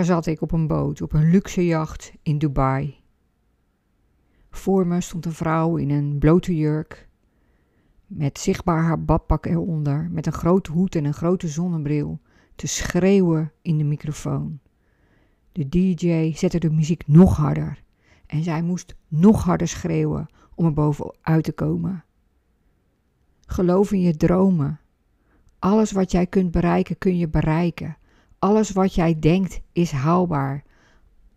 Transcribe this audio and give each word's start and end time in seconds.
Daar 0.00 0.08
zat 0.08 0.26
ik 0.26 0.40
op 0.40 0.52
een 0.52 0.66
boot, 0.66 1.02
op 1.02 1.12
een 1.12 1.30
luxe 1.30 1.66
jacht 1.66 2.12
in 2.22 2.38
Dubai. 2.38 3.00
Voor 4.50 4.86
me 4.86 5.00
stond 5.00 5.26
een 5.26 5.32
vrouw 5.32 5.76
in 5.76 5.90
een 5.90 6.18
blote 6.18 6.56
jurk, 6.56 7.08
met 8.06 8.38
zichtbaar 8.38 8.82
haar 8.82 9.04
badpak 9.04 9.46
eronder, 9.46 10.08
met 10.10 10.26
een 10.26 10.32
grote 10.32 10.72
hoed 10.72 10.94
en 10.94 11.04
een 11.04 11.14
grote 11.14 11.48
zonnebril, 11.48 12.20
te 12.54 12.66
schreeuwen 12.66 13.52
in 13.62 13.78
de 13.78 13.84
microfoon. 13.84 14.60
De 15.52 15.68
DJ 15.68 16.32
zette 16.34 16.58
de 16.58 16.70
muziek 16.70 17.06
nog 17.06 17.36
harder 17.36 17.82
en 18.26 18.42
zij 18.42 18.62
moest 18.62 18.96
nog 19.08 19.44
harder 19.44 19.68
schreeuwen 19.68 20.28
om 20.54 20.64
er 20.64 20.72
bovenuit 20.72 21.44
te 21.44 21.52
komen. 21.52 22.04
Geloof 23.46 23.92
in 23.92 24.00
je 24.00 24.16
dromen. 24.16 24.80
Alles 25.58 25.92
wat 25.92 26.10
jij 26.10 26.26
kunt 26.26 26.50
bereiken, 26.50 26.98
kun 26.98 27.16
je 27.16 27.28
bereiken. 27.28 27.98
Alles 28.40 28.70
wat 28.70 28.94
jij 28.94 29.18
denkt 29.18 29.60
is 29.72 29.90
haalbaar. 29.90 30.62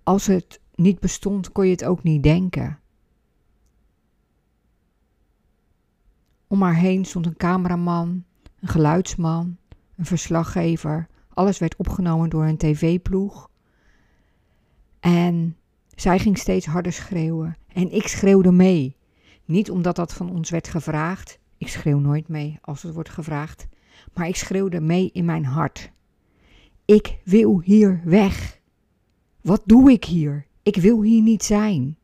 Als 0.04 0.26
het 0.26 0.62
niet 0.76 1.00
bestond, 1.00 1.52
kon 1.52 1.66
je 1.66 1.72
het 1.72 1.86
ook 1.86 2.04
niet 2.04 2.24
denken. 2.24 2.80
Om 6.48 6.62
haar 6.62 6.76
heen 6.76 7.06
stond 7.06 7.26
een 7.26 7.38
cameraman, 7.38 8.24
een 8.60 8.68
geluidsman, 8.68 9.58
een 9.96 10.06
verslaggever. 10.06 11.08
Alles 11.34 11.58
werd 11.58 11.76
opgenomen 11.76 12.30
door 12.30 12.46
een 12.46 12.58
tv-ploeg. 12.58 13.50
En 15.00 15.58
zij 15.96 16.20
ging 16.20 16.38
steeds 16.38 16.66
harder 16.66 16.94
schreeuwen. 16.94 17.58
En 17.68 17.92
ik 17.92 18.08
schreeuwde 18.08 18.52
mee. 18.52 18.96
Niet 19.46 19.72
omdat 19.72 19.96
dat 19.96 20.14
van 20.14 20.30
ons 20.30 20.50
werd 20.50 20.68
gevraagd. 20.68 21.40
Ik 21.58 21.68
schreeuw 21.68 22.00
nooit 22.00 22.28
mee 22.28 22.58
als 22.62 22.84
het 22.84 22.94
wordt 22.94 23.10
gevraagd. 23.10 23.68
Maar 24.14 24.28
ik 24.28 24.36
schreeuwde 24.36 24.82
mee 24.82 25.10
in 25.14 25.26
mijn 25.26 25.46
hart. 25.46 25.92
Ik 26.86 27.20
wil 27.24 27.62
hier 27.62 28.02
weg. 28.06 28.62
Wat 29.42 29.62
doe 29.66 29.92
ik 29.92 30.04
hier? 30.06 30.48
Ik 30.64 30.76
wil 30.76 31.02
hier 31.02 31.22
niet 31.22 31.44
zijn. 31.44 31.98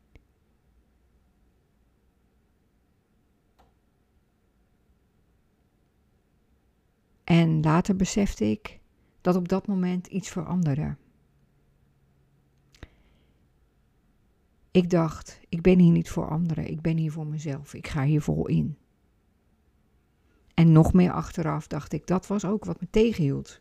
En 7.24 7.60
later 7.62 7.96
besefte 7.96 8.50
ik 8.50 8.80
dat 9.20 9.36
op 9.36 9.48
dat 9.48 9.66
moment 9.66 10.06
iets 10.06 10.28
veranderde. 10.28 10.96
Ik 14.70 14.90
dacht, 14.90 15.40
ik 15.48 15.62
ben 15.62 15.78
hier 15.78 15.92
niet 15.92 16.10
voor 16.10 16.28
anderen, 16.28 16.70
ik 16.70 16.80
ben 16.80 16.96
hier 16.96 17.12
voor 17.12 17.26
mezelf, 17.26 17.74
ik 17.74 17.88
ga 17.88 18.04
hier 18.04 18.22
vol 18.22 18.46
in. 18.46 18.76
En 20.54 20.72
nog 20.72 20.92
meer 20.92 21.12
achteraf 21.12 21.66
dacht 21.66 21.92
ik, 21.92 22.06
dat 22.06 22.26
was 22.26 22.44
ook 22.44 22.64
wat 22.64 22.80
me 22.80 22.86
tegenhield. 22.90 23.60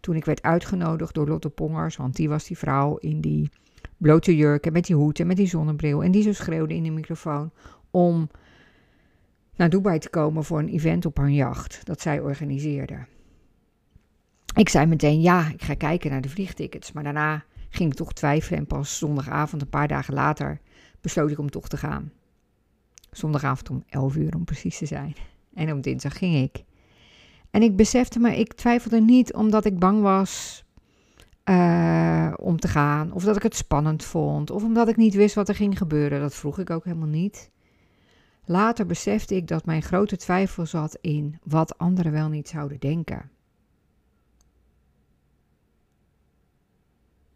Toen 0.00 0.16
ik 0.16 0.24
werd 0.24 0.42
uitgenodigd 0.42 1.14
door 1.14 1.28
Lotte 1.28 1.50
Pongers, 1.50 1.96
want 1.96 2.16
die 2.16 2.28
was 2.28 2.44
die 2.44 2.58
vrouw 2.58 2.96
in 2.96 3.20
die 3.20 3.50
blote 3.96 4.36
jurk 4.36 4.66
en 4.66 4.72
met 4.72 4.86
die 4.86 4.96
hoed 4.96 5.20
en 5.20 5.26
met 5.26 5.36
die 5.36 5.46
zonnebril. 5.46 6.02
En 6.02 6.10
die 6.10 6.22
zo 6.22 6.32
schreeuwde 6.32 6.74
in 6.74 6.82
de 6.82 6.90
microfoon 6.90 7.50
om 7.90 8.30
naar 9.56 9.70
Dubai 9.70 9.98
te 9.98 10.10
komen 10.10 10.44
voor 10.44 10.58
een 10.58 10.68
event 10.68 11.06
op 11.06 11.16
haar 11.16 11.30
jacht 11.30 11.86
dat 11.86 12.00
zij 12.00 12.20
organiseerde. 12.20 13.06
Ik 14.54 14.68
zei 14.68 14.86
meteen 14.86 15.20
ja, 15.20 15.48
ik 15.48 15.62
ga 15.62 15.74
kijken 15.74 16.10
naar 16.10 16.20
de 16.20 16.28
vliegtickets, 16.28 16.92
maar 16.92 17.02
daarna 17.02 17.44
ging 17.68 17.90
ik 17.90 17.96
toch 17.96 18.12
twijfelen 18.12 18.58
en 18.58 18.66
pas 18.66 18.98
zondagavond, 18.98 19.62
een 19.62 19.68
paar 19.68 19.88
dagen 19.88 20.14
later, 20.14 20.60
besloot 21.00 21.30
ik 21.30 21.38
om 21.38 21.50
toch 21.50 21.68
te 21.68 21.76
gaan. 21.76 22.12
Zondagavond 23.10 23.70
om 23.70 23.84
11 23.88 24.16
uur 24.16 24.34
om 24.34 24.44
precies 24.44 24.78
te 24.78 24.86
zijn. 24.86 25.14
En 25.54 25.72
op 25.72 25.82
dinsdag 25.82 26.18
ging 26.18 26.34
ik. 26.34 26.64
En 27.50 27.62
ik 27.62 27.76
besefte 27.76 28.18
me, 28.18 28.36
ik 28.36 28.52
twijfelde 28.52 29.00
niet 29.00 29.34
omdat 29.34 29.64
ik 29.64 29.78
bang 29.78 30.02
was 30.02 30.64
uh, 31.44 32.32
om 32.36 32.60
te 32.60 32.68
gaan, 32.68 33.12
of 33.12 33.24
dat 33.24 33.36
ik 33.36 33.42
het 33.42 33.56
spannend 33.56 34.04
vond, 34.04 34.50
of 34.50 34.62
omdat 34.62 34.88
ik 34.88 34.96
niet 34.96 35.14
wist 35.14 35.34
wat 35.34 35.48
er 35.48 35.54
ging 35.54 35.78
gebeuren. 35.78 36.20
Dat 36.20 36.34
vroeg 36.34 36.58
ik 36.58 36.70
ook 36.70 36.84
helemaal 36.84 37.08
niet. 37.08 37.50
Later 38.44 38.86
besefte 38.86 39.36
ik 39.36 39.48
dat 39.48 39.66
mijn 39.66 39.82
grote 39.82 40.16
twijfel 40.16 40.66
zat 40.66 40.98
in 41.00 41.38
wat 41.44 41.78
anderen 41.78 42.12
wel 42.12 42.28
niet 42.28 42.48
zouden 42.48 42.80
denken. 42.80 43.30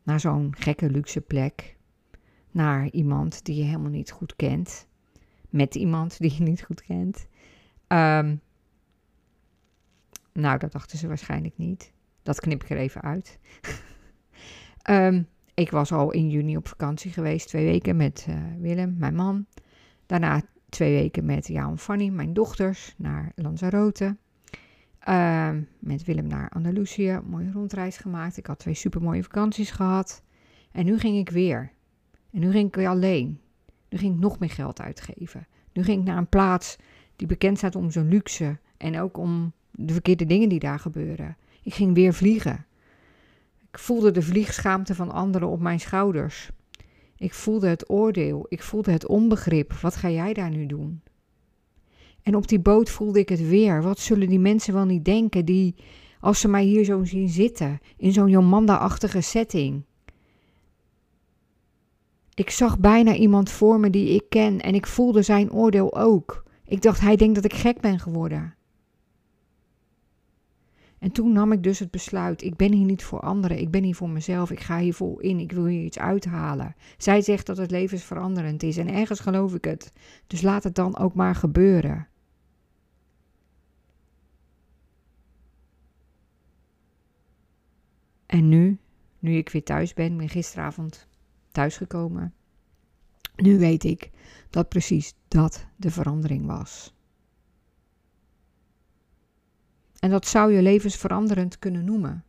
Naar 0.03 0.21
zo'n 0.21 0.55
gekke 0.59 0.91
luxe 0.91 1.21
plek, 1.21 1.77
naar 2.51 2.91
iemand 2.91 3.45
die 3.45 3.57
je 3.57 3.63
helemaal 3.63 3.91
niet 3.91 4.11
goed 4.11 4.37
kent, 4.37 4.87
met 5.49 5.75
iemand 5.75 6.19
die 6.19 6.35
je 6.35 6.43
niet 6.43 6.63
goed 6.63 6.83
kent. 6.83 7.27
Um, 7.89 8.41
nou, 10.41 10.59
dat 10.59 10.73
dachten 10.73 10.99
ze 10.99 11.09
waarschijnlijk 11.09 11.57
niet. 11.57 11.93
Dat 12.23 12.41
knip 12.41 12.63
ik 12.63 12.71
er 12.71 12.77
even 12.77 13.03
uit. 13.03 13.39
um, 14.91 15.29
ik 15.55 15.71
was 15.71 15.93
al 15.93 16.11
in 16.11 16.31
juni 16.31 16.57
op 16.57 16.69
vakantie 16.69 17.13
geweest, 17.13 17.49
twee 17.49 17.65
weken 17.65 17.97
met 17.97 18.27
uh, 18.29 18.37
Willem, 18.59 18.95
mijn 18.99 19.15
man. 19.15 19.47
Daarna 20.07 20.43
twee 20.69 20.95
weken 20.95 21.25
met 21.25 21.47
Jou 21.47 21.71
en 21.71 21.79
Fanny, 21.79 22.09
mijn 22.09 22.33
dochters, 22.33 22.95
naar 22.97 23.33
Lanzarote. 23.35 24.17
Uh, 25.09 25.51
met 25.79 26.05
Willem 26.05 26.27
naar 26.27 26.49
Andalusië, 26.49 27.21
mooie 27.25 27.53
rondreis 27.53 27.97
gemaakt. 27.97 28.37
Ik 28.37 28.47
had 28.47 28.59
twee 28.59 28.75
supermooie 28.75 29.23
vakanties 29.23 29.71
gehad. 29.71 30.23
En 30.73 30.85
nu 30.85 30.99
ging 30.99 31.19
ik 31.19 31.31
weer. 31.31 31.73
En 32.33 32.41
nu 32.41 32.51
ging 32.51 32.69
ik 32.69 32.75
weer 32.75 32.89
alleen. 32.89 33.41
Nu 33.89 33.99
ging 33.99 34.15
ik 34.15 34.21
nog 34.21 34.39
meer 34.39 34.51
geld 34.51 34.81
uitgeven. 34.81 35.47
Nu 35.73 35.85
ging 35.85 36.01
ik 36.01 36.07
naar 36.07 36.17
een 36.17 36.29
plaats 36.29 36.77
die 37.17 37.27
bekend 37.27 37.59
staat 37.59 37.77
om 37.77 37.91
zijn 37.91 38.09
luxe 38.09 38.59
en 38.77 39.01
ook 39.01 39.17
om 39.17 39.53
de 39.71 39.93
verkeerde 39.93 40.27
dingen 40.27 40.49
die 40.49 40.59
daar 40.59 40.79
gebeuren. 40.79 41.37
Ik 41.63 41.75
ging 41.75 41.95
weer 41.95 42.15
vliegen. 42.15 42.67
Ik 43.71 43.79
voelde 43.79 44.11
de 44.11 44.23
vliegschaamte 44.23 44.95
van 44.95 45.11
anderen 45.11 45.49
op 45.49 45.61
mijn 45.61 45.81
schouders. 45.81 46.51
Ik 47.17 47.35
voelde 47.35 47.69
het 47.69 47.91
oordeel, 47.91 48.47
ik 48.49 48.63
voelde 48.63 48.93
het 48.93 49.07
onbegrip. 49.07 49.73
Wat 49.73 49.97
ga 49.97 50.11
jij 50.11 50.33
daar 50.33 50.51
nu 50.51 50.67
doen? 50.67 51.03
En 52.23 52.35
op 52.35 52.49
die 52.49 52.61
boot 52.61 52.91
voelde 52.91 53.19
ik 53.19 53.29
het 53.29 53.49
weer. 53.49 53.83
Wat 53.83 53.99
zullen 53.99 54.29
die 54.29 54.39
mensen 54.39 54.75
wel 54.75 54.85
niet 54.85 55.05
denken 55.05 55.45
die, 55.45 55.75
als 56.21 56.41
ze 56.41 56.49
mij 56.49 56.65
hier 56.65 56.85
zo 56.85 57.05
zien 57.05 57.29
zitten, 57.29 57.81
in 57.97 58.13
zo'n 58.13 58.29
Jomanda-achtige 58.29 59.21
setting? 59.21 59.83
Ik 62.35 62.51
zag 62.51 62.79
bijna 62.79 63.15
iemand 63.15 63.51
voor 63.51 63.81
me 63.81 63.91
die 63.91 64.15
ik 64.15 64.25
ken 64.29 64.61
en 64.61 64.75
ik 64.75 64.87
voelde 64.87 65.23
zijn 65.23 65.53
oordeel 65.53 65.97
ook. 65.97 66.45
Ik 66.65 66.83
dacht, 66.83 67.01
hij 67.01 67.17
denkt 67.17 67.35
dat 67.35 67.45
ik 67.45 67.55
gek 67.55 67.81
ben 67.81 67.99
geworden. 67.99 68.55
En 71.01 71.13
toen 71.13 71.33
nam 71.33 71.53
ik 71.53 71.63
dus 71.63 71.79
het 71.79 71.91
besluit: 71.91 72.43
ik 72.43 72.57
ben 72.57 72.73
hier 72.73 72.85
niet 72.85 73.05
voor 73.05 73.21
anderen, 73.21 73.59
ik 73.59 73.71
ben 73.71 73.83
hier 73.83 73.95
voor 73.95 74.11
mezelf, 74.11 74.51
ik 74.51 74.61
ga 74.61 74.79
hier 74.79 74.95
vol 74.95 75.21
in, 75.21 75.39
ik 75.39 75.53
wil 75.53 75.67
hier 75.67 75.85
iets 75.85 75.99
uithalen. 75.99 76.75
Zij 76.97 77.21
zegt 77.23 77.47
dat 77.47 77.57
het 77.57 77.71
levensveranderend 77.71 78.63
is 78.63 78.77
en 78.77 78.89
ergens 78.89 79.21
geloof 79.21 79.55
ik 79.55 79.65
het. 79.65 79.93
Dus 80.27 80.43
laat 80.43 80.65
het 80.65 80.75
dan 80.75 80.99
ook 80.99 81.15
maar 81.15 81.35
gebeuren. 81.35 82.09
En 88.27 88.49
nu, 88.49 88.79
nu 89.19 89.37
ik 89.37 89.49
weer 89.49 89.65
thuis 89.65 89.95
ben, 89.95 90.17
ben 90.17 90.29
gisteravond 90.29 91.07
thuisgekomen. 91.53 92.35
Nu 93.37 93.59
weet 93.59 93.85
ik 93.85 94.11
dat 94.51 94.69
precies 94.69 95.15
dat 95.29 95.67
de 95.77 95.91
verandering 95.91 96.47
was. 96.47 96.95
En 100.01 100.11
dat 100.11 100.27
zou 100.27 100.53
je 100.53 100.63
levensveranderend 100.63 101.59
kunnen 101.59 101.85
noemen. 101.85 102.25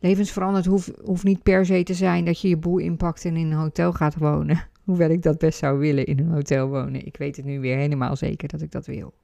Levensveranderend 0.00 0.66
hoeft, 1.04 1.24
niet 1.24 1.42
per 1.42 1.66
se 1.66 1.82
te 1.82 1.94
zijn 1.94 2.24
dat 2.24 2.40
je 2.40 2.48
je 2.48 2.56
boel 2.56 2.78
inpakt 2.78 3.24
en 3.24 3.36
in 3.36 3.46
een 3.46 3.58
hotel 3.58 3.92
gaat 3.92 4.16
wonen. 4.16 4.68
Hoewel 4.84 5.10
ik 5.10 5.22
dat 5.22 5.38
best 5.38 5.58
zou 5.58 5.78
willen 5.78 6.06
in 6.06 6.18
een 6.18 6.30
hotel 6.30 6.68
wonen. 6.68 7.06
Ik 7.06 7.16
weet 7.16 7.36
het 7.36 7.44
nu 7.44 7.60
weer 7.60 7.76
helemaal 7.76 8.16
zeker 8.16 8.48
dat 8.48 8.60
ik 8.60 8.70
dat 8.70 8.86
wil. 8.86 9.14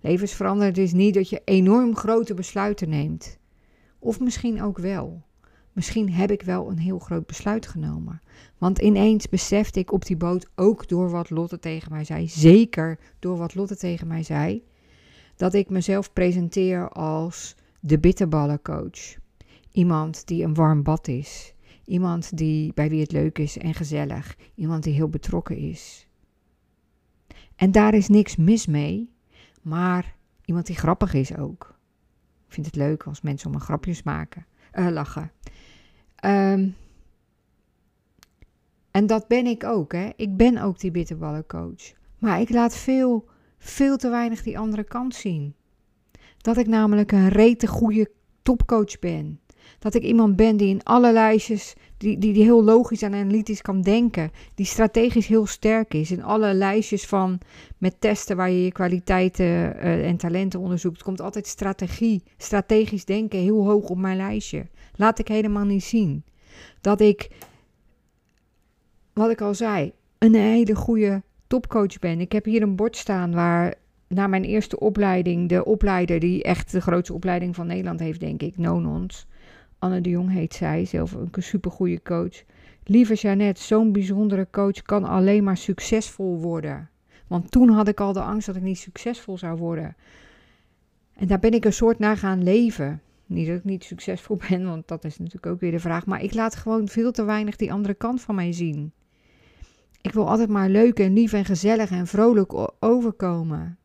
Levensveranderend 0.00 0.78
is 0.78 0.92
niet 0.92 1.14
dat 1.14 1.28
je 1.28 1.42
enorm 1.44 1.96
grote 1.96 2.34
besluiten 2.34 2.88
neemt. 2.88 3.38
Of 3.98 4.20
misschien 4.20 4.62
ook 4.62 4.78
wel. 4.78 5.22
Misschien 5.72 6.12
heb 6.12 6.30
ik 6.30 6.42
wel 6.42 6.70
een 6.70 6.78
heel 6.78 6.98
groot 6.98 7.26
besluit 7.26 7.66
genomen. 7.66 8.20
Want 8.58 8.78
ineens 8.78 9.28
besefte 9.28 9.80
ik 9.80 9.92
op 9.92 10.04
die 10.04 10.16
boot, 10.16 10.50
ook 10.54 10.88
door 10.88 11.10
wat 11.10 11.30
Lotte 11.30 11.58
tegen 11.58 11.92
mij 11.92 12.04
zei, 12.04 12.28
zeker 12.28 12.98
door 13.18 13.36
wat 13.36 13.54
Lotte 13.54 13.76
tegen 13.76 14.06
mij 14.06 14.22
zei, 14.22 14.62
dat 15.36 15.54
ik 15.54 15.70
mezelf 15.70 16.12
presenteer 16.12 16.88
als 16.88 17.54
de 17.80 17.98
bitterballencoach. 17.98 19.16
Iemand 19.70 20.26
die 20.26 20.44
een 20.44 20.54
warm 20.54 20.82
bad 20.82 21.08
is. 21.08 21.54
Iemand 21.84 22.36
die, 22.36 22.72
bij 22.74 22.88
wie 22.88 23.00
het 23.00 23.12
leuk 23.12 23.38
is 23.38 23.58
en 23.58 23.74
gezellig. 23.74 24.36
Iemand 24.54 24.82
die 24.82 24.94
heel 24.94 25.08
betrokken 25.08 25.56
is. 25.56 26.06
En 27.56 27.72
daar 27.72 27.94
is 27.94 28.08
niks 28.08 28.36
mis 28.36 28.66
mee, 28.66 29.10
maar 29.62 30.14
iemand 30.44 30.66
die 30.66 30.76
grappig 30.76 31.14
is 31.14 31.36
ook. 31.36 31.74
Ik 32.46 32.52
vind 32.52 32.66
het 32.66 32.76
leuk 32.76 33.02
als 33.02 33.20
mensen 33.20 33.48
om 33.48 33.54
een 33.54 33.60
grapjes 33.60 34.02
maken, 34.02 34.46
uh, 34.74 34.88
lachen. 34.88 35.32
Um, 36.24 36.74
en 38.90 39.06
dat 39.06 39.28
ben 39.28 39.46
ik 39.46 39.64
ook, 39.64 39.92
hè. 39.92 40.10
Ik 40.16 40.36
ben 40.36 40.58
ook 40.58 40.78
die 40.78 40.90
bitterballencoach. 40.90 41.92
Maar 42.18 42.40
ik 42.40 42.50
laat 42.50 42.76
veel 42.76 43.28
veel 43.58 43.96
te 43.96 44.08
weinig 44.08 44.42
die 44.42 44.58
andere 44.58 44.84
kant 44.84 45.14
zien. 45.14 45.54
Dat 46.38 46.56
ik 46.56 46.66
namelijk 46.66 47.12
een 47.12 47.28
rete 47.28 47.66
goede 47.66 48.10
topcoach 48.42 48.98
ben. 48.98 49.40
Dat 49.78 49.94
ik 49.94 50.02
iemand 50.02 50.36
ben 50.36 50.56
die 50.56 50.68
in 50.68 50.82
alle 50.82 51.12
lijstjes, 51.12 51.74
die, 51.96 52.18
die, 52.18 52.32
die 52.32 52.42
heel 52.42 52.64
logisch 52.64 53.02
en 53.02 53.14
analytisch 53.14 53.62
kan 53.62 53.82
denken. 53.82 54.30
Die 54.54 54.66
strategisch 54.66 55.26
heel 55.26 55.46
sterk 55.46 55.94
is. 55.94 56.10
In 56.10 56.22
alle 56.22 56.54
lijstjes 56.54 57.06
van 57.06 57.38
met 57.78 58.00
testen 58.00 58.36
waar 58.36 58.50
je 58.50 58.64
je 58.64 58.72
kwaliteiten 58.72 59.46
uh, 59.46 60.08
en 60.08 60.16
talenten 60.16 60.60
onderzoekt, 60.60 61.02
komt 61.02 61.20
altijd 61.20 61.46
strategie, 61.46 62.22
strategisch 62.36 63.04
denken 63.04 63.38
heel 63.38 63.66
hoog 63.66 63.88
op 63.88 63.98
mijn 63.98 64.16
lijstje. 64.16 64.66
Laat 64.94 65.18
ik 65.18 65.28
helemaal 65.28 65.64
niet 65.64 65.84
zien. 65.84 66.24
Dat 66.80 67.00
ik, 67.00 67.30
wat 69.12 69.30
ik 69.30 69.40
al 69.40 69.54
zei, 69.54 69.92
een 70.18 70.34
hele 70.34 70.74
goede 70.74 71.22
topcoach 71.46 71.98
ben. 71.98 72.20
Ik 72.20 72.32
heb 72.32 72.44
hier 72.44 72.62
een 72.62 72.76
bord 72.76 72.96
staan 72.96 73.32
waar 73.32 73.74
na 74.08 74.26
mijn 74.26 74.44
eerste 74.44 74.78
opleiding, 74.78 75.48
de 75.48 75.64
opleider 75.64 76.20
die 76.20 76.42
echt 76.42 76.72
de 76.72 76.80
grootste 76.80 77.14
opleiding 77.14 77.54
van 77.54 77.66
Nederland 77.66 78.00
heeft, 78.00 78.20
denk 78.20 78.42
ik, 78.42 78.58
Nonons. 78.58 79.26
Anne 79.78 80.00
de 80.00 80.10
Jong 80.10 80.32
heet 80.32 80.54
zij, 80.54 80.84
zelf 80.84 81.12
een 81.12 81.30
supergoeie 81.36 82.02
coach. 82.02 82.42
Lieve 82.84 83.14
Jeannette, 83.14 83.62
zo'n 83.62 83.92
bijzondere 83.92 84.46
coach 84.50 84.82
kan 84.82 85.04
alleen 85.04 85.44
maar 85.44 85.56
succesvol 85.56 86.40
worden. 86.40 86.90
Want 87.26 87.50
toen 87.50 87.68
had 87.68 87.88
ik 87.88 88.00
al 88.00 88.12
de 88.12 88.20
angst 88.20 88.46
dat 88.46 88.56
ik 88.56 88.62
niet 88.62 88.78
succesvol 88.78 89.38
zou 89.38 89.58
worden. 89.58 89.96
En 91.14 91.26
daar 91.26 91.38
ben 91.38 91.52
ik 91.52 91.64
een 91.64 91.72
soort 91.72 91.98
naar 91.98 92.16
gaan 92.16 92.42
leven. 92.42 93.00
Niet 93.26 93.46
dat 93.46 93.56
ik 93.56 93.64
niet 93.64 93.84
succesvol 93.84 94.38
ben, 94.48 94.64
want 94.64 94.88
dat 94.88 95.04
is 95.04 95.18
natuurlijk 95.18 95.46
ook 95.46 95.60
weer 95.60 95.70
de 95.70 95.78
vraag. 95.78 96.06
Maar 96.06 96.22
ik 96.22 96.34
laat 96.34 96.56
gewoon 96.56 96.88
veel 96.88 97.12
te 97.12 97.24
weinig 97.24 97.56
die 97.56 97.72
andere 97.72 97.94
kant 97.94 98.20
van 98.20 98.34
mij 98.34 98.52
zien. 98.52 98.92
Ik 100.06 100.12
wil 100.12 100.28
altijd 100.28 100.48
maar 100.48 100.68
leuk 100.68 100.98
en 100.98 101.12
lief 101.12 101.32
en 101.32 101.44
gezellig 101.44 101.90
en 101.90 102.06
vrolijk 102.06 102.52
overkomen. 102.80 103.78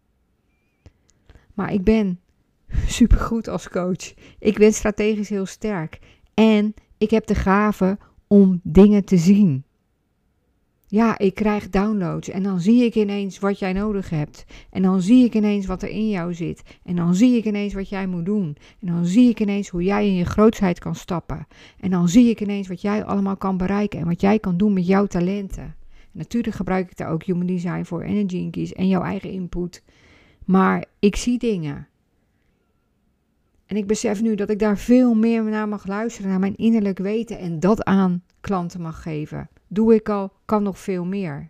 Maar 1.53 1.73
ik 1.73 1.83
ben 1.83 2.19
supergoed 2.87 3.47
als 3.47 3.69
coach. 3.69 4.13
Ik 4.39 4.57
ben 4.57 4.73
strategisch 4.73 5.29
heel 5.29 5.45
sterk. 5.45 5.99
En 6.33 6.73
ik 6.97 7.09
heb 7.09 7.25
de 7.25 7.35
gave 7.35 7.97
om 8.27 8.59
dingen 8.63 9.05
te 9.05 9.17
zien. 9.17 9.63
Ja, 10.87 11.17
ik 11.17 11.35
krijg 11.35 11.69
downloads 11.69 12.29
en 12.29 12.43
dan 12.43 12.59
zie 12.59 12.83
ik 12.83 12.95
ineens 12.95 13.39
wat 13.39 13.59
jij 13.59 13.73
nodig 13.73 14.09
hebt. 14.09 14.45
En 14.69 14.81
dan 14.81 15.01
zie 15.01 15.25
ik 15.25 15.35
ineens 15.35 15.65
wat 15.65 15.81
er 15.81 15.89
in 15.89 16.09
jou 16.09 16.33
zit. 16.33 16.61
En 16.83 16.95
dan 16.95 17.15
zie 17.15 17.37
ik 17.37 17.45
ineens 17.45 17.73
wat 17.73 17.89
jij 17.89 18.07
moet 18.07 18.25
doen. 18.25 18.57
En 18.79 18.87
dan 18.87 19.05
zie 19.05 19.29
ik 19.29 19.39
ineens 19.39 19.69
hoe 19.69 19.83
jij 19.83 20.07
in 20.07 20.15
je 20.15 20.25
grootsheid 20.25 20.79
kan 20.79 20.95
stappen. 20.95 21.47
En 21.79 21.89
dan 21.89 22.09
zie 22.09 22.29
ik 22.29 22.41
ineens 22.41 22.67
wat 22.67 22.81
jij 22.81 23.03
allemaal 23.03 23.37
kan 23.37 23.57
bereiken 23.57 23.99
en 23.99 24.05
wat 24.05 24.21
jij 24.21 24.39
kan 24.39 24.57
doen 24.57 24.73
met 24.73 24.87
jouw 24.87 25.05
talenten. 25.05 25.75
Natuurlijk 26.11 26.55
gebruik 26.55 26.89
ik 26.89 26.97
daar 26.97 27.09
ook 27.11 27.23
Human 27.23 27.45
Design 27.45 27.83
voor, 27.83 28.01
Energy 28.01 28.35
Inkeys 28.35 28.73
en 28.73 28.87
jouw 28.87 29.01
eigen 29.01 29.31
input. 29.31 29.83
Maar 30.45 30.85
ik 30.99 31.15
zie 31.15 31.37
dingen. 31.37 31.87
En 33.65 33.77
ik 33.77 33.87
besef 33.87 34.21
nu 34.21 34.35
dat 34.35 34.49
ik 34.49 34.59
daar 34.59 34.77
veel 34.77 35.13
meer 35.13 35.43
naar 35.43 35.67
mag 35.67 35.87
luisteren, 35.87 36.29
naar 36.29 36.39
mijn 36.39 36.55
innerlijk 36.55 36.97
weten 36.97 37.37
en 37.39 37.59
dat 37.59 37.83
aan 37.83 38.23
klanten 38.39 38.81
mag 38.81 39.01
geven. 39.01 39.49
Doe 39.67 39.95
ik 39.95 40.09
al, 40.09 40.33
kan 40.45 40.63
nog 40.63 40.79
veel 40.79 41.05
meer. 41.05 41.49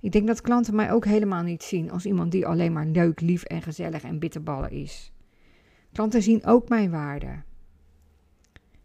Ik 0.00 0.12
denk 0.12 0.26
dat 0.26 0.40
klanten 0.40 0.74
mij 0.74 0.92
ook 0.92 1.04
helemaal 1.04 1.42
niet 1.42 1.62
zien 1.62 1.90
als 1.90 2.06
iemand 2.06 2.32
die 2.32 2.46
alleen 2.46 2.72
maar 2.72 2.86
leuk, 2.86 3.20
lief 3.20 3.42
en 3.42 3.62
gezellig 3.62 4.02
en 4.02 4.18
bitterballen 4.18 4.70
is. 4.70 5.12
Klanten 5.92 6.22
zien 6.22 6.44
ook 6.44 6.68
mijn 6.68 6.90
waarde. 6.90 7.42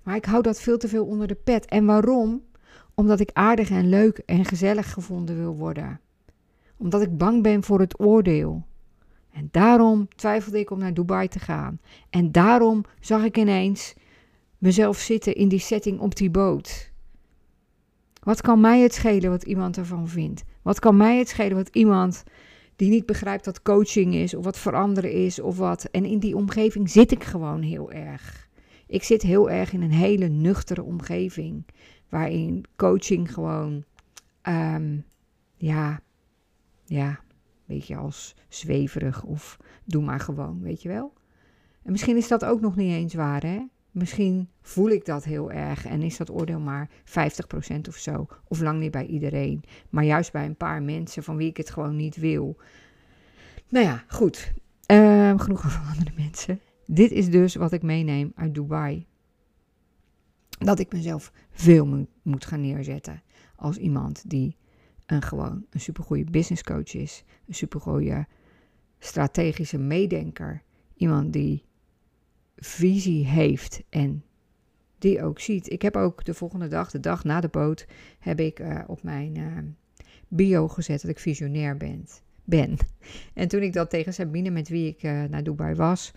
Maar 0.03 0.15
ik 0.15 0.25
hou 0.25 0.41
dat 0.41 0.61
veel 0.61 0.77
te 0.77 0.87
veel 0.87 1.05
onder 1.05 1.27
de 1.27 1.35
pet. 1.35 1.65
En 1.65 1.85
waarom? 1.85 2.41
Omdat 2.99 3.19
ik 3.19 3.29
aardig 3.33 3.69
en 3.69 3.89
leuk 3.89 4.17
en 4.17 4.45
gezellig 4.45 4.93
gevonden 4.93 5.37
wil 5.37 5.55
worden. 5.55 5.99
Omdat 6.77 7.01
ik 7.01 7.17
bang 7.17 7.43
ben 7.43 7.63
voor 7.63 7.79
het 7.79 7.99
oordeel. 7.99 8.65
En 9.31 9.47
daarom 9.51 10.07
twijfelde 10.15 10.59
ik 10.59 10.71
om 10.71 10.79
naar 10.79 10.93
Dubai 10.93 11.27
te 11.27 11.39
gaan. 11.39 11.79
En 12.09 12.31
daarom 12.31 12.83
zag 12.99 13.23
ik 13.23 13.37
ineens 13.37 13.93
mezelf 14.57 14.97
zitten 14.97 15.35
in 15.35 15.47
die 15.47 15.59
setting 15.59 15.99
op 15.99 16.15
die 16.15 16.29
boot. 16.29 16.91
Wat 18.19 18.41
kan 18.41 18.59
mij 18.59 18.81
het 18.81 18.93
schelen 18.93 19.29
wat 19.29 19.43
iemand 19.43 19.77
ervan 19.77 20.07
vindt? 20.07 20.43
Wat 20.61 20.79
kan 20.79 20.97
mij 20.97 21.17
het 21.17 21.29
schelen 21.29 21.57
wat 21.57 21.75
iemand 21.75 22.23
die 22.75 22.89
niet 22.89 23.05
begrijpt 23.05 23.45
wat 23.45 23.61
coaching 23.61 24.13
is 24.13 24.33
of 24.33 24.43
wat 24.43 24.57
veranderen 24.57 25.11
is 25.11 25.39
of 25.39 25.57
wat. 25.57 25.83
En 25.83 26.05
in 26.05 26.19
die 26.19 26.35
omgeving 26.35 26.89
zit 26.89 27.11
ik 27.11 27.23
gewoon 27.23 27.61
heel 27.61 27.91
erg. 27.91 28.49
Ik 28.87 29.03
zit 29.03 29.21
heel 29.21 29.49
erg 29.49 29.73
in 29.73 29.81
een 29.81 29.91
hele 29.91 30.27
nuchtere 30.27 30.83
omgeving 30.83 31.65
waarin 32.09 32.65
coaching 32.75 33.33
gewoon, 33.33 33.83
um, 34.43 35.05
ja, 35.55 35.99
ja, 36.85 37.19
beetje 37.65 37.95
als 37.95 38.35
zweverig 38.47 39.23
of 39.23 39.57
doe 39.85 40.03
maar 40.03 40.19
gewoon, 40.19 40.61
weet 40.61 40.81
je 40.81 40.89
wel. 40.89 41.13
En 41.83 41.91
misschien 41.91 42.17
is 42.17 42.27
dat 42.27 42.45
ook 42.45 42.61
nog 42.61 42.75
niet 42.75 42.93
eens 42.93 43.13
waar, 43.13 43.43
hè? 43.43 43.65
Misschien 43.91 44.49
voel 44.61 44.89
ik 44.89 45.05
dat 45.05 45.23
heel 45.23 45.51
erg 45.51 45.85
en 45.85 46.01
is 46.01 46.17
dat 46.17 46.31
oordeel 46.31 46.59
maar 46.59 46.89
50% 47.03 47.87
of 47.87 47.95
zo. 47.95 48.27
Of 48.47 48.59
lang 48.59 48.79
niet 48.79 48.91
bij 48.91 49.05
iedereen, 49.05 49.63
maar 49.89 50.03
juist 50.03 50.31
bij 50.31 50.45
een 50.45 50.55
paar 50.55 50.81
mensen 50.81 51.23
van 51.23 51.37
wie 51.37 51.49
ik 51.49 51.57
het 51.57 51.69
gewoon 51.69 51.95
niet 51.95 52.15
wil. 52.15 52.57
Nou 53.69 53.85
ja, 53.85 54.03
goed. 54.07 54.53
Uh, 54.91 55.33
genoeg 55.39 55.65
over 55.65 55.81
andere 55.93 56.11
mensen. 56.15 56.59
Dit 56.85 57.11
is 57.11 57.29
dus 57.29 57.55
wat 57.55 57.71
ik 57.71 57.81
meeneem 57.81 58.31
uit 58.35 58.53
Dubai. 58.53 59.05
Dat 60.57 60.79
ik 60.79 60.91
mezelf 60.91 61.31
veel 61.51 62.07
moet 62.21 62.45
gaan 62.45 62.61
neerzetten 62.61 63.21
als 63.55 63.77
iemand 63.77 64.29
die 64.29 64.57
een 65.05 65.21
gewoon 65.21 65.65
een 65.69 65.79
supergoeie 65.79 66.23
business 66.23 66.63
coach 66.63 66.93
is. 66.93 67.23
Een 67.47 67.53
supergoeie 67.53 68.25
strategische 68.99 69.77
meedenker. 69.77 70.63
Iemand 70.95 71.33
die 71.33 71.65
visie 72.55 73.25
heeft 73.25 73.83
en 73.89 74.23
die 74.97 75.23
ook 75.23 75.39
ziet. 75.39 75.71
Ik 75.71 75.81
heb 75.81 75.95
ook 75.95 76.23
de 76.23 76.33
volgende 76.33 76.67
dag, 76.67 76.91
de 76.91 76.99
dag 76.99 77.23
na 77.23 77.39
de 77.39 77.47
boot, 77.47 77.85
heb 78.19 78.39
ik 78.39 78.59
uh, 78.59 78.79
op 78.87 79.03
mijn 79.03 79.37
uh, 79.37 79.57
bio 80.27 80.67
gezet 80.67 81.01
dat 81.01 81.11
ik 81.11 81.19
visionair 81.19 81.77
ben. 81.77 82.05
ben. 82.43 82.77
En 83.33 83.47
toen 83.47 83.61
ik 83.61 83.73
dat 83.73 83.89
tegen 83.89 84.13
Sabine, 84.13 84.49
met 84.49 84.69
wie 84.69 84.87
ik 84.87 85.03
uh, 85.03 85.23
naar 85.23 85.43
Dubai 85.43 85.75
was, 85.75 86.13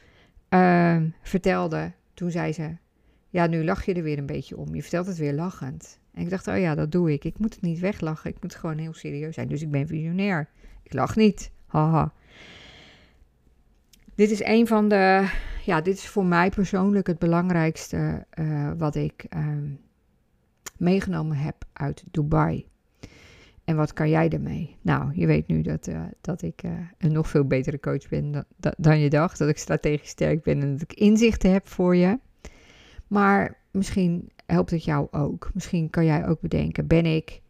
ehm, 0.49 1.09
vertelde, 1.23 1.93
toen 2.15 2.31
zei 2.31 2.53
ze: 2.53 2.77
Ja, 3.31 3.47
nu 3.47 3.65
lach 3.65 3.85
je 3.85 3.95
er 3.95 4.03
weer 4.03 4.19
een 4.19 4.27
beetje 4.27 4.57
om. 4.57 4.75
Je 4.75 4.83
vertelt 4.83 5.07
het 5.07 5.17
weer 5.17 5.33
lachend. 5.33 5.99
En 6.15 6.23
ik 6.23 6.31
dacht, 6.31 6.47
oh 6.47 6.59
ja, 6.59 6.75
dat 6.75 6.93
doe 6.93 7.13
ik. 7.13 7.25
Ik 7.25 7.39
moet 7.39 7.55
het 7.55 7.63
niet 7.63 7.79
weglachen. 7.79 8.31
Ik 8.31 8.43
moet 8.43 8.55
gewoon 8.55 8.79
heel 8.79 8.95
serieus 8.95 9.35
zijn. 9.35 9.49
Dus 9.49 9.63
ik 9.63 9.71
ben 9.71 9.87
visionair. 9.87 10.49
Ik 10.83 10.93
lach 10.93 11.17
niet. 11.17 11.51
Haha. 11.67 12.13
Dit 14.15 14.31
is 14.31 14.45
een 14.45 14.67
van 14.67 14.89
de. 14.89 15.29
Ja, 15.65 15.81
dit 15.81 15.95
is 15.95 16.09
voor 16.09 16.25
mij 16.25 16.51
persoonlijk 16.51 17.07
het 17.07 17.19
belangrijkste 17.19 18.27
uh, 18.35 18.71
wat 18.79 18.95
ik 18.95 19.27
uh, 19.37 19.47
meegenomen 20.77 21.37
heb 21.37 21.65
uit 21.73 22.05
Dubai. 22.11 22.67
En 23.65 23.77
wat 23.77 23.93
kan 23.93 24.09
jij 24.09 24.29
ermee? 24.29 24.77
Nou, 24.83 25.11
je 25.15 25.27
weet 25.27 25.47
nu 25.47 25.63
dat, 25.63 25.89
uh, 25.89 26.03
dat 26.21 26.43
ik 26.43 26.63
uh, 26.63 26.73
een 26.99 27.13
nog 27.13 27.29
veel 27.29 27.45
betere 27.45 27.81
coach 27.81 28.09
ben 28.09 28.31
dan, 28.57 28.75
dan 28.79 28.99
je 28.99 29.11
dacht. 29.11 29.39
Dat 29.39 29.49
ik 29.49 29.59
strategisch 29.59 30.09
sterk 30.09 30.43
ben 30.43 30.61
en 30.61 30.73
dat 30.73 30.83
ik 30.83 30.93
inzichten 30.93 31.53
heb 31.53 31.69
voor 31.69 31.97
je. 31.97 32.19
Maar 33.11 33.57
misschien 33.71 34.31
helpt 34.47 34.71
het 34.71 34.85
jou 34.85 35.09
ook. 35.11 35.51
Misschien 35.55 35.91
kan 35.91 36.05
jij 36.05 36.27
ook 36.27 36.41
bedenken: 36.41 36.87
ben 36.87 37.07
ik, 37.07 37.43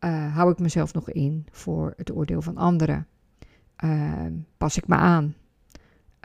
uh, 0.00 0.34
hou 0.34 0.52
ik 0.52 0.58
mezelf 0.58 0.94
nog 0.94 1.10
in 1.10 1.46
voor 1.50 1.92
het 1.96 2.12
oordeel 2.12 2.42
van 2.42 2.56
anderen? 2.56 3.06
Uh, 3.84 4.26
pas 4.56 4.76
ik 4.76 4.88
me 4.88 4.94
aan? 4.94 5.34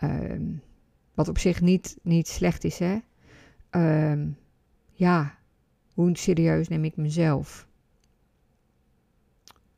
Uh, 0.04 0.58
wat 1.14 1.28
op 1.28 1.38
zich 1.38 1.62
niet, 1.62 1.98
niet 2.02 2.28
slecht 2.28 2.64
is, 2.64 2.80
hè? 2.80 2.98
Ehm, 3.70 4.30
ja, 4.92 5.38
hoe 5.94 6.18
serieus 6.18 6.68
neem 6.68 6.84
ik 6.84 6.96
mezelf? 6.96 7.68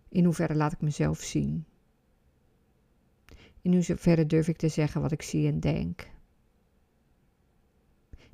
In 0.10 0.24
hoeverre 0.24 0.56
laat 0.56 0.72
ik 0.72 0.82
mezelf 0.82 1.20
zien? 1.20 1.66
In 3.62 3.74
hoeverre 3.74 4.26
durf 4.26 4.48
ik 4.48 4.58
te 4.58 4.68
zeggen 4.68 5.02
wat 5.02 5.12
ik 5.12 5.22
zie 5.22 5.48
en 5.48 5.60
denk? 5.60 6.10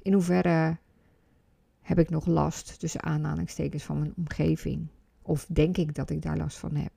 In 0.08 0.14
hoeverre 0.14 0.78
heb 1.82 2.00
ik 2.00 2.10
nog 2.10 2.26
last 2.26 2.80
tussen 2.80 3.04
aanhalingstekens 3.04 3.84
van 3.84 4.00
mijn 4.00 4.14
omgeving? 4.18 4.88
Of 5.22 5.46
denk 5.50 5.78
ik 5.78 5.96
dat 5.96 6.10
ik 6.10 6.22
daar 6.22 6.38
last 6.38 6.58
van 6.58 6.76
heb? 6.76 6.92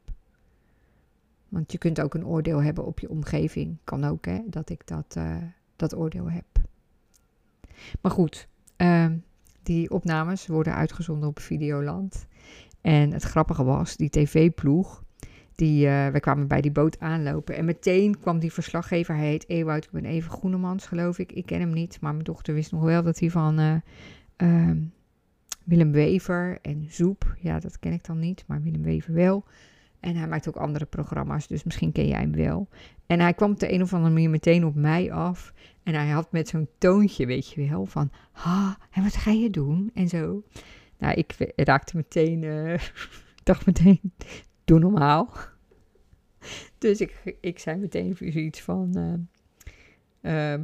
Want 1.48 1.72
je 1.72 1.78
kunt 1.78 2.00
ook 2.00 2.14
een 2.14 2.26
oordeel 2.26 2.62
hebben 2.62 2.86
op 2.86 2.98
je 2.98 3.10
omgeving. 3.10 3.78
Kan 3.84 4.04
ook, 4.04 4.24
hè, 4.24 4.40
dat 4.46 4.70
ik 4.70 4.86
dat, 4.86 5.14
uh, 5.18 5.36
dat 5.76 5.94
oordeel 5.94 6.30
heb. 6.30 6.44
Maar 8.00 8.12
goed, 8.12 8.48
uh, 8.76 9.06
die 9.62 9.90
opnames 9.90 10.46
worden 10.46 10.74
uitgezonden 10.74 11.28
op 11.28 11.38
Videoland. 11.38 12.26
En 12.80 13.12
het 13.12 13.22
grappige 13.22 13.64
was, 13.64 13.96
die 13.96 14.10
tv-ploeg, 14.10 15.04
die, 15.60 15.86
uh, 15.86 16.08
we 16.08 16.20
kwamen 16.20 16.46
bij 16.46 16.60
die 16.60 16.70
boot 16.70 16.98
aanlopen. 17.00 17.56
En 17.56 17.64
meteen 17.64 18.18
kwam 18.18 18.38
die 18.38 18.52
verslaggever, 18.52 19.16
hij 19.16 19.26
heet 19.26 19.48
Ewout, 19.48 19.84
ik 19.84 19.90
ben 19.90 20.04
even 20.04 20.30
Groenemans, 20.30 20.86
geloof 20.86 21.18
ik. 21.18 21.32
Ik 21.32 21.46
ken 21.46 21.60
hem 21.60 21.72
niet, 21.72 22.00
maar 22.00 22.12
mijn 22.12 22.24
dochter 22.24 22.54
wist 22.54 22.72
nog 22.72 22.82
wel 22.82 23.02
dat 23.02 23.18
hij 23.18 23.30
van 23.30 23.60
uh, 24.36 24.70
Willem 25.64 25.92
Wever 25.92 26.58
en 26.62 26.86
Zoep, 26.88 27.36
ja, 27.40 27.58
dat 27.58 27.78
ken 27.78 27.92
ik 27.92 28.04
dan 28.04 28.18
niet, 28.18 28.44
maar 28.46 28.62
Willem 28.62 28.82
Wever 28.82 29.14
wel, 29.14 29.44
En 30.00 30.16
hij 30.16 30.28
maakt 30.28 30.48
ook 30.48 30.56
andere 30.56 30.86
programma's, 30.86 31.46
dus 31.46 31.64
misschien 31.64 31.92
ken 31.92 32.06
jij 32.06 32.20
hem 32.20 32.32
wel. 32.32 32.68
En 33.06 33.20
hij 33.20 33.34
kwam 33.34 33.50
op 33.50 33.60
de 33.60 33.72
een 33.72 33.82
of 33.82 33.94
andere 33.94 34.12
manier 34.12 34.30
meteen 34.30 34.64
op 34.64 34.74
mij 34.74 35.12
af. 35.12 35.52
En 35.82 35.94
hij 35.94 36.08
had 36.08 36.32
met 36.32 36.48
zo'n 36.48 36.68
toontje, 36.78 37.26
weet 37.26 37.50
je 37.50 37.68
wel, 37.68 37.86
van... 37.86 38.10
Ha, 38.32 38.78
en 38.90 39.02
wat 39.02 39.16
ga 39.16 39.30
je 39.30 39.50
doen? 39.50 39.90
En 39.94 40.08
zo. 40.08 40.42
Nou, 40.98 41.14
ik 41.14 41.52
raakte 41.56 41.96
meteen... 41.96 42.42
Uh, 42.50 42.78
dacht 43.42 43.66
meteen, 43.66 44.00
doe 44.70 44.78
normaal. 44.78 45.28
Dus 46.78 47.00
ik, 47.00 47.36
ik 47.40 47.58
zei 47.58 47.76
meteen 47.76 48.16
iets 48.38 48.60
van... 48.60 48.94
Uh, 50.22 50.52
uh, 50.52 50.60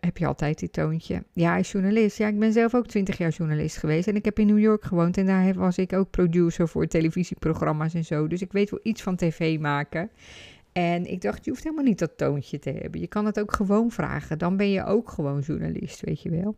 heb 0.00 0.18
je 0.18 0.26
altijd 0.26 0.58
dit 0.58 0.72
toontje? 0.72 1.24
Ja, 1.32 1.50
hij 1.50 1.60
is 1.60 1.72
journalist. 1.72 2.18
Ja, 2.18 2.28
ik 2.28 2.38
ben 2.38 2.52
zelf 2.52 2.74
ook 2.74 2.86
twintig 2.86 3.18
jaar 3.18 3.30
journalist 3.30 3.76
geweest. 3.76 4.08
En 4.08 4.16
ik 4.16 4.24
heb 4.24 4.38
in 4.38 4.46
New 4.46 4.58
York 4.58 4.84
gewoond. 4.84 5.16
En 5.16 5.26
daar 5.26 5.54
was 5.54 5.78
ik 5.78 5.92
ook 5.92 6.10
producer 6.10 6.68
voor 6.68 6.86
televisieprogramma's 6.86 7.94
en 7.94 8.04
zo. 8.04 8.26
Dus 8.26 8.42
ik 8.42 8.52
weet 8.52 8.70
wel 8.70 8.80
iets 8.82 9.02
van 9.02 9.16
tv 9.16 9.58
maken. 9.58 10.10
En 10.72 11.06
ik 11.06 11.20
dacht, 11.20 11.44
je 11.44 11.50
hoeft 11.50 11.62
helemaal 11.62 11.84
niet 11.84 11.98
dat 11.98 12.16
toontje 12.16 12.58
te 12.58 12.70
hebben. 12.70 13.00
Je 13.00 13.06
kan 13.06 13.26
het 13.26 13.40
ook 13.40 13.52
gewoon 13.52 13.90
vragen. 13.90 14.38
Dan 14.38 14.56
ben 14.56 14.70
je 14.70 14.84
ook 14.84 15.10
gewoon 15.10 15.40
journalist, 15.40 16.00
weet 16.00 16.22
je 16.22 16.30
wel. 16.30 16.56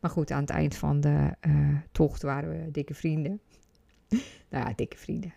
Maar 0.00 0.10
goed, 0.10 0.30
aan 0.30 0.40
het 0.40 0.50
eind 0.50 0.76
van 0.76 1.00
de 1.00 1.30
uh, 1.46 1.76
tocht 1.92 2.22
waren 2.22 2.50
we 2.50 2.70
dikke 2.70 2.94
vrienden. 2.94 3.40
nou 4.50 4.66
ja, 4.66 4.72
dikke 4.76 4.96
vrienden. 4.96 5.32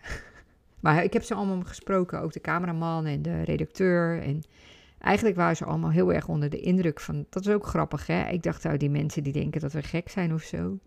Maar 0.88 1.04
ik 1.04 1.12
heb 1.12 1.22
ze 1.22 1.34
allemaal 1.34 1.62
gesproken. 1.62 2.20
Ook 2.20 2.32
de 2.32 2.40
cameraman 2.40 3.06
en 3.06 3.22
de 3.22 3.42
redacteur. 3.42 4.22
En 4.22 4.42
eigenlijk 4.98 5.36
waren 5.36 5.56
ze 5.56 5.64
allemaal 5.64 5.90
heel 5.90 6.12
erg 6.12 6.28
onder 6.28 6.50
de 6.50 6.60
indruk 6.60 7.00
van. 7.00 7.26
Dat 7.30 7.46
is 7.46 7.52
ook 7.52 7.66
grappig, 7.66 8.06
hè? 8.06 8.28
Ik 8.28 8.42
dacht, 8.42 8.62
nou, 8.62 8.76
die 8.76 8.90
mensen 8.90 9.22
die 9.22 9.32
denken 9.32 9.60
dat 9.60 9.72
we 9.72 9.82
gek 9.82 10.08
zijn 10.08 10.34
of 10.34 10.42
zo. 10.42 10.78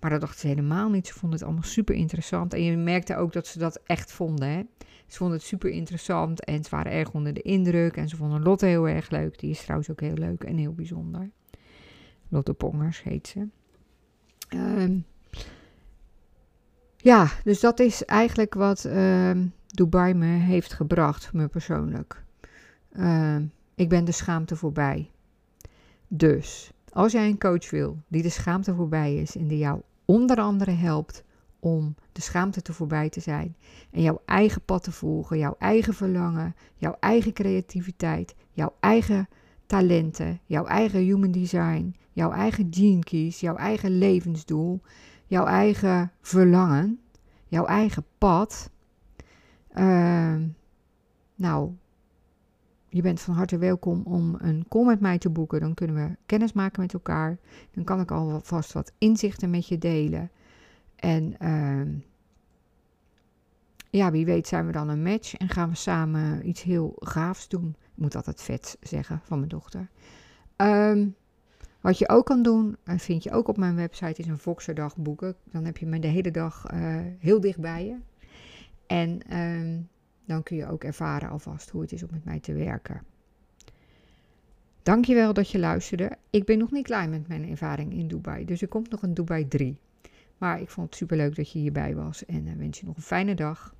Maar 0.00 0.10
dat 0.10 0.20
dachten 0.20 0.40
ze 0.40 0.46
helemaal 0.46 0.90
niet. 0.90 1.06
Ze 1.06 1.12
vonden 1.12 1.38
het 1.38 1.46
allemaal 1.46 1.68
super 1.68 1.94
interessant. 1.94 2.54
En 2.54 2.62
je 2.62 2.76
merkte 2.76 3.16
ook 3.16 3.32
dat 3.32 3.46
ze 3.46 3.58
dat 3.58 3.80
echt 3.86 4.12
vonden. 4.12 4.48
Hè? 4.48 4.62
Ze 5.06 5.16
vonden 5.16 5.36
het 5.36 5.46
super 5.46 5.70
interessant 5.70 6.44
en 6.44 6.64
ze 6.64 6.70
waren 6.70 6.92
erg 6.92 7.12
onder 7.12 7.34
de 7.34 7.42
indruk. 7.42 7.96
En 7.96 8.08
ze 8.08 8.16
vonden 8.16 8.42
Lotte 8.42 8.66
heel 8.66 8.88
erg 8.88 9.10
leuk. 9.10 9.38
Die 9.38 9.50
is 9.50 9.62
trouwens 9.62 9.90
ook 9.90 10.00
heel 10.00 10.16
leuk 10.16 10.44
en 10.44 10.56
heel 10.56 10.74
bijzonder. 10.74 11.30
Lotte 12.28 12.54
Pongers 12.54 13.02
heet 13.02 13.28
ze. 13.28 13.48
Ehm, 14.48 14.98
ja, 17.02 17.30
dus 17.44 17.60
dat 17.60 17.80
is 17.80 18.04
eigenlijk 18.04 18.54
wat 18.54 18.84
ehm, 18.84 19.46
Dubai 19.66 20.14
me 20.14 20.26
heeft 20.26 20.72
gebracht, 20.72 21.32
me 21.32 21.48
persoonlijk. 21.48 22.22
Ehm, 22.92 23.44
ik 23.74 23.88
ben 23.88 24.04
de 24.04 24.12
schaamte 24.12 24.56
voorbij. 24.56 25.10
Dus 26.08 26.70
als 26.92 27.12
jij 27.12 27.26
een 27.28 27.38
coach 27.38 27.70
wil 27.70 27.98
die 28.08 28.22
de 28.22 28.28
schaamte 28.28 28.74
voorbij 28.74 29.14
is 29.14 29.36
en 29.36 29.46
die 29.46 29.58
jou 29.58 29.80
onder 30.04 30.36
andere 30.36 30.70
helpt 30.70 31.24
om 31.60 31.94
de 32.12 32.20
schaamte 32.20 32.62
te 32.62 32.72
voorbij 32.72 33.08
te 33.08 33.20
zijn 33.20 33.56
en 33.90 34.02
jouw 34.02 34.22
eigen 34.24 34.64
pad 34.64 34.82
te 34.82 34.92
volgen, 34.92 35.38
jouw 35.38 35.56
eigen 35.58 35.94
verlangen, 35.94 36.54
jouw 36.76 36.96
eigen 37.00 37.32
creativiteit, 37.32 38.34
jouw 38.52 38.74
eigen 38.80 39.28
talenten, 39.66 40.40
jouw 40.44 40.64
eigen 40.64 41.00
human 41.00 41.30
design, 41.30 41.94
jouw 42.12 42.32
eigen 42.32 42.66
gene 42.70 43.04
keys, 43.04 43.40
jouw 43.40 43.56
eigen 43.56 43.98
levensdoel, 43.98 44.80
jouw 45.32 45.46
eigen 45.46 46.12
verlangen, 46.20 47.00
jouw 47.46 47.64
eigen 47.64 48.04
pad. 48.18 48.70
Uh, 49.74 50.36
nou, 51.34 51.72
je 52.88 53.02
bent 53.02 53.20
van 53.20 53.34
harte 53.34 53.58
welkom 53.58 54.02
om 54.04 54.36
een 54.38 54.64
call 54.68 54.84
met 54.84 55.00
mij 55.00 55.18
te 55.18 55.30
boeken. 55.30 55.60
Dan 55.60 55.74
kunnen 55.74 55.96
we 55.96 56.16
kennis 56.26 56.52
maken 56.52 56.80
met 56.80 56.92
elkaar. 56.92 57.38
Dan 57.70 57.84
kan 57.84 58.00
ik 58.00 58.10
alvast 58.10 58.72
wat 58.72 58.92
inzichten 58.98 59.50
met 59.50 59.68
je 59.68 59.78
delen. 59.78 60.30
En 60.96 61.34
uh, 61.42 62.02
ja, 63.90 64.10
wie 64.10 64.24
weet 64.24 64.48
zijn 64.48 64.66
we 64.66 64.72
dan 64.72 64.88
een 64.88 65.02
match 65.02 65.34
en 65.34 65.48
gaan 65.48 65.68
we 65.68 65.76
samen 65.76 66.48
iets 66.48 66.62
heel 66.62 66.92
gaafs 66.98 67.48
doen. 67.48 67.76
Ik 67.78 68.02
moet 68.02 68.16
altijd 68.16 68.42
vet 68.42 68.76
zeggen 68.80 69.20
van 69.24 69.38
mijn 69.38 69.50
dochter. 69.50 69.90
Um, 70.56 71.16
wat 71.82 71.98
je 71.98 72.08
ook 72.08 72.26
kan 72.26 72.42
doen, 72.42 72.76
en 72.84 72.98
vind 72.98 73.22
je 73.22 73.30
ook 73.30 73.48
op 73.48 73.56
mijn 73.56 73.76
website, 73.76 74.20
is 74.20 74.26
een 74.26 74.38
Voxerdag 74.38 74.96
boeken. 74.96 75.34
Dan 75.50 75.64
heb 75.64 75.76
je 75.76 75.86
me 75.86 75.98
de 75.98 76.06
hele 76.06 76.30
dag 76.30 76.72
uh, 76.74 76.96
heel 77.18 77.40
dicht 77.40 77.58
bij 77.60 77.86
je. 77.86 77.96
En 78.86 79.38
um, 79.38 79.88
dan 80.26 80.42
kun 80.42 80.56
je 80.56 80.66
ook 80.66 80.84
ervaren 80.84 81.30
alvast 81.30 81.70
hoe 81.70 81.80
het 81.80 81.92
is 81.92 82.02
om 82.02 82.08
met 82.12 82.24
mij 82.24 82.40
te 82.40 82.52
werken. 82.52 83.02
Dankjewel 84.82 85.32
dat 85.32 85.50
je 85.50 85.58
luisterde. 85.58 86.16
Ik 86.30 86.44
ben 86.44 86.58
nog 86.58 86.70
niet 86.70 86.86
klaar 86.86 87.08
met 87.08 87.28
mijn 87.28 87.50
ervaring 87.50 87.92
in 87.92 88.08
Dubai, 88.08 88.44
dus 88.44 88.62
er 88.62 88.68
komt 88.68 88.90
nog 88.90 89.02
een 89.02 89.14
Dubai 89.14 89.48
3. 89.48 89.78
Maar 90.38 90.60
ik 90.60 90.70
vond 90.70 90.86
het 90.86 90.96
superleuk 90.96 91.36
dat 91.36 91.52
je 91.52 91.58
hierbij 91.58 91.94
was 91.94 92.24
en 92.24 92.46
uh, 92.46 92.52
wens 92.56 92.80
je 92.80 92.86
nog 92.86 92.96
een 92.96 93.02
fijne 93.02 93.34
dag. 93.34 93.74